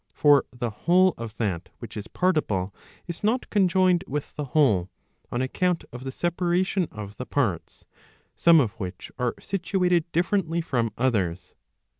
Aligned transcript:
For 0.15 0.45
the 0.51 0.71
whole 0.71 1.13
of 1.15 1.37
that 1.37 1.69
which 1.77 1.95
is 1.95 2.07
partible 2.07 2.73
is 3.05 3.23
not 3.23 3.47
conjoined 3.51 4.03
with 4.07 4.35
the 4.35 4.45
whole, 4.45 4.89
on 5.31 5.43
account 5.43 5.83
of 5.93 6.05
the 6.05 6.11
separation 6.11 6.87
of 6.91 7.17
the 7.17 7.25
parts, 7.27 7.85
some 8.35 8.59
of 8.59 8.71
which 8.79 9.11
are 9.19 9.35
situated 9.39 10.11
differently 10.11 10.59
from 10.59 10.91
others. 10.97 11.53